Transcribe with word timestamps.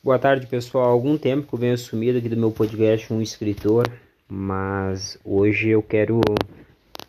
Boa 0.00 0.16
tarde, 0.16 0.46
pessoal. 0.46 0.84
Há 0.84 0.92
algum 0.92 1.18
tempo 1.18 1.48
que 1.48 1.54
eu 1.54 1.58
venho 1.58 1.76
sumido 1.76 2.18
aqui 2.18 2.28
do 2.28 2.36
meu 2.36 2.52
podcast 2.52 3.12
Um 3.12 3.20
Escritor, 3.20 3.84
mas 4.28 5.18
hoje 5.24 5.70
eu 5.70 5.82
quero 5.82 6.20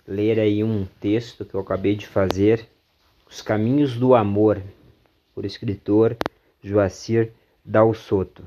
ler 0.08 0.40
aí 0.40 0.64
um 0.64 0.88
texto 1.00 1.46
que 1.46 1.54
eu 1.54 1.60
acabei 1.60 1.96
de 1.96 2.08
fazer, 2.08 2.68
Os 3.30 3.44
Caminhos 3.44 3.96
do 3.96 4.16
Amor, 4.16 4.60
por 5.36 5.46
escritor 5.46 6.18
Joacir 6.64 7.32
Dal 7.64 7.94
Soto. 7.94 8.44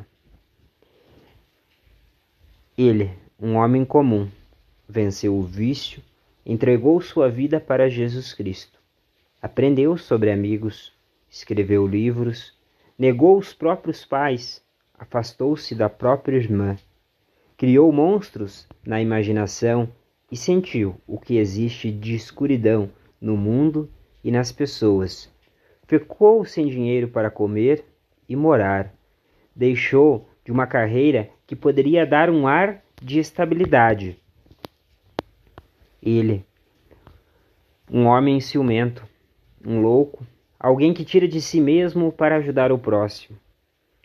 Ele, 2.77 3.13
um 3.41 3.55
homem 3.55 3.85
comum, 3.85 4.29
venceu 4.89 5.37
o 5.37 5.43
vício, 5.45 6.03
entregou 6.45 7.01
sua 7.01 7.31
vida 7.31 7.61
para 7.61 7.89
Jesus 7.89 8.35
Cristo. 8.35 8.77
Aprendeu 9.41 9.97
sobre 9.97 10.33
amigos, 10.33 10.93
escreveu 11.31 11.87
livros, 11.87 12.61
negou 13.03 13.37
os 13.37 13.53
próprios 13.53 14.05
pais, 14.05 14.63
afastou-se 14.97 15.75
da 15.75 15.89
própria 15.89 16.37
irmã, 16.37 16.77
criou 17.57 17.91
monstros 17.91 18.69
na 18.87 19.03
imaginação 19.03 19.89
e 20.31 20.37
sentiu 20.37 20.95
o 21.05 21.19
que 21.19 21.37
existe 21.37 21.91
de 21.91 22.15
escuridão 22.15 22.89
no 23.21 23.37
mundo 23.37 23.91
e 24.23 24.31
nas 24.31 24.53
pessoas. 24.53 25.29
Ficou 25.89 26.45
sem 26.45 26.69
dinheiro 26.69 27.09
para 27.09 27.29
comer 27.29 27.85
e 28.29 28.37
morar. 28.37 28.95
Deixou 29.53 30.29
de 30.45 30.53
uma 30.53 30.69
carreira 30.69 31.29
que 31.45 31.57
poderia 31.57 32.07
dar 32.07 32.31
um 32.31 32.47
ar 32.47 32.85
de 33.03 33.19
estabilidade. 33.19 34.17
Ele, 36.01 36.47
um 37.91 38.07
homem 38.07 38.39
ciumento, 38.39 39.05
um 39.67 39.81
louco, 39.81 40.25
alguém 40.63 40.95
que 40.95 41.05
tira 41.05 41.27
de 41.27 41.41
si 41.41 41.61
mesmo 41.61 42.13
para 42.13 42.37
ajudar 42.37 42.71
o 42.71 42.79
próximo. 42.79 43.37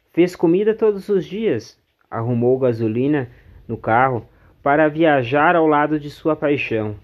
Fez 0.10 0.36
comida 0.36 0.74
todos 0.74 1.08
os 1.08 1.24
dias, 1.24 1.78
arrumou 2.10 2.58
gasolina 2.58 3.30
no 3.68 3.78
carro 3.78 4.28
para 4.64 4.88
viajar 4.88 5.56
ao 5.56 5.68
lado 5.68 6.00
de 6.00 6.10
sua 6.10 6.36
paixão. 6.36 6.96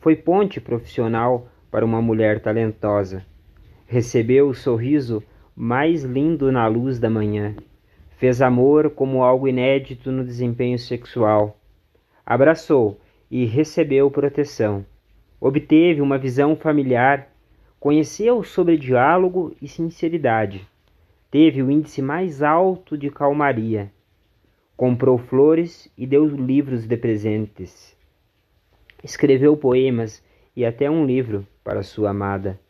Foi 0.00 0.16
ponte 0.16 0.62
profissional 0.62 1.46
para 1.70 1.84
uma 1.84 2.00
mulher 2.00 2.40
talentosa. 2.40 3.22
Recebeu 3.86 4.48
o 4.48 4.54
sorriso 4.54 5.22
mais 5.54 6.02
lindo 6.02 6.50
na 6.50 6.66
luz 6.66 6.98
da 6.98 7.10
manhã. 7.10 7.54
Fez 8.16 8.40
amor 8.40 8.88
como 8.90 9.22
algo 9.22 9.46
inédito 9.46 10.10
no 10.10 10.24
desempenho 10.24 10.78
sexual. 10.78 11.60
Abraçou 12.24 12.98
e 13.30 13.44
recebeu 13.44 14.10
proteção. 14.10 14.86
Obteve 15.38 16.00
uma 16.00 16.16
visão 16.16 16.56
familiar 16.56 17.29
Conheceu 17.80 18.44
sobre 18.44 18.76
diálogo 18.76 19.56
e 19.62 19.66
sinceridade. 19.66 20.68
Teve 21.30 21.62
o 21.62 21.70
índice 21.70 22.02
mais 22.02 22.42
alto 22.42 22.94
de 22.94 23.08
calmaria. 23.10 23.90
Comprou 24.76 25.16
flores 25.16 25.90
e 25.96 26.06
deu 26.06 26.26
livros 26.26 26.86
de 26.86 26.94
presentes. 26.98 27.96
Escreveu 29.02 29.56
poemas 29.56 30.22
e 30.54 30.62
até 30.62 30.90
um 30.90 31.06
livro 31.06 31.46
para 31.64 31.82
sua 31.82 32.10
amada. 32.10 32.60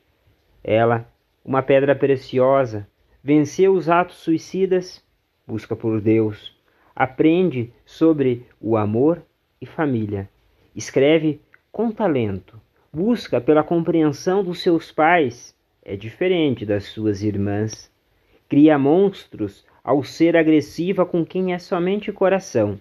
Ela, 0.62 1.12
uma 1.44 1.60
pedra 1.60 1.96
preciosa, 1.96 2.86
venceu 3.20 3.74
os 3.74 3.88
atos 3.88 4.18
suicidas, 4.18 5.04
busca 5.44 5.74
por 5.74 6.00
Deus, 6.00 6.56
aprende 6.94 7.72
sobre 7.84 8.46
o 8.60 8.76
amor 8.76 9.20
e 9.60 9.66
família. 9.66 10.30
Escreve 10.72 11.40
com 11.72 11.90
talento 11.90 12.60
busca 12.92 13.40
pela 13.40 13.62
compreensão 13.62 14.42
dos 14.42 14.60
seus 14.60 14.90
pais 14.90 15.54
é 15.82 15.96
diferente 15.96 16.66
das 16.66 16.84
suas 16.84 17.22
irmãs. 17.22 17.90
Cria 18.48 18.78
monstros 18.78 19.64
ao 19.82 20.02
ser 20.02 20.36
agressiva 20.36 21.06
com 21.06 21.24
quem 21.24 21.54
é 21.54 21.58
somente 21.58 22.12
coração. 22.12 22.80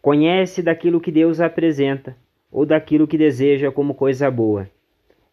Conhece 0.00 0.62
daquilo 0.62 1.00
que 1.00 1.10
Deus 1.10 1.40
apresenta 1.40 2.16
ou 2.50 2.64
daquilo 2.64 3.08
que 3.08 3.18
deseja 3.18 3.70
como 3.72 3.92
coisa 3.92 4.30
boa. 4.30 4.70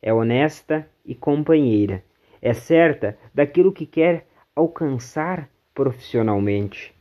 É 0.02 0.14
honesta 0.14 0.88
e 1.06 1.14
companheira. 1.14 2.04
É 2.42 2.54
certa 2.54 3.18
daquilo 3.34 3.72
que 3.72 3.86
quer 3.86 4.26
alcançar 4.56 5.48
profissionalmente. 5.74 6.94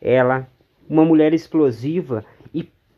Ela, 0.00 0.48
uma 0.88 1.04
mulher 1.04 1.32
explosiva 1.32 2.24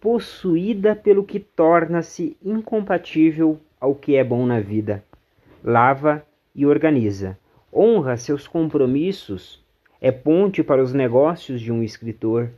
possuída 0.04 0.94
pelo 0.94 1.24
que 1.24 1.40
torna-se 1.40 2.36
incompatível 2.44 3.58
ao 3.80 3.94
que 3.94 4.16
é 4.16 4.22
bom 4.22 4.44
na 4.44 4.60
vida. 4.60 5.02
Lava 5.64 6.22
e 6.54 6.66
organiza, 6.66 7.38
honra 7.72 8.18
seus 8.18 8.46
compromissos, 8.46 9.64
é 10.02 10.12
ponte 10.12 10.62
para 10.62 10.82
os 10.82 10.92
negócios 10.92 11.58
de 11.58 11.72
um 11.72 11.82
escritor, 11.82 12.50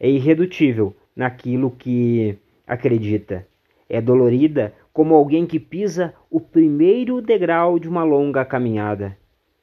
é 0.00 0.08
irredutível 0.08 0.96
naquilo 1.14 1.70
que 1.70 2.38
acredita, 2.66 3.46
é 3.90 4.00
dolorida 4.00 4.72
como 4.90 5.14
alguém 5.14 5.44
que 5.44 5.60
pisa 5.60 6.14
o 6.30 6.40
primeiro 6.40 7.20
degrau 7.20 7.78
de 7.78 7.90
uma 7.90 8.04
longa 8.04 8.42
caminhada. 8.42 9.14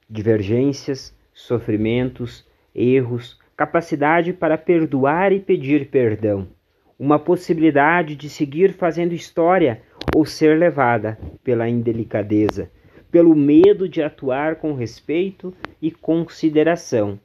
Divergências, 0.07 1.17
sofrimentos, 1.33 2.47
erros, 2.75 3.39
capacidade 3.57 4.33
para 4.33 4.55
perdoar 4.55 5.33
e 5.33 5.39
pedir 5.39 5.89
perdão 5.89 6.47
uma 7.03 7.19
possibilidade 7.19 8.15
de 8.15 8.29
seguir 8.29 8.71
fazendo 8.71 9.11
história 9.11 9.81
ou 10.15 10.25
ser 10.25 10.57
levada 10.57 11.19
pela 11.43 11.67
indelicadeza, 11.67 12.71
pelo 13.11 13.35
medo 13.35 13.89
de 13.89 14.01
atuar 14.01 14.55
com 14.55 14.73
respeito 14.73 15.53
e 15.81 15.91
consideração. 15.91 17.19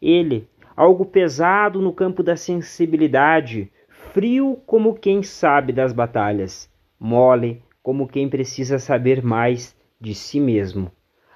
Ele, 0.00 0.46
algo 0.76 1.04
pesado 1.04 1.82
no 1.82 1.92
campo 1.92 2.22
da 2.22 2.36
sensibilidade, 2.36 3.72
frio 3.88 4.56
como 4.64 4.94
quem 4.94 5.20
sabe 5.24 5.72
das 5.72 5.92
batalhas, 5.92 6.70
mole 6.96 7.60
como 7.82 8.06
quem 8.06 8.28
precisa 8.28 8.78
saber 8.78 9.20
mais 9.20 9.76
de 10.00 10.14
si 10.14 10.38
mesmo. 10.38 10.92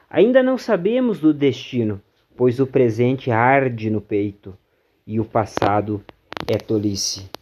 Ainda 0.09 0.41
não 0.41 0.57
sabemos 0.57 1.19
do 1.19 1.35
destino, 1.35 2.01
pois 2.37 2.61
o 2.61 2.67
presente 2.67 3.33
arde 3.33 3.91
no 3.91 4.01
peito 4.01 4.57
e 5.05 5.19
o 5.19 5.25
passado 5.25 6.01
é 6.47 6.57
tolice. 6.57 7.42